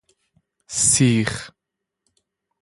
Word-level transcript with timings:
سیخ 0.77 1.33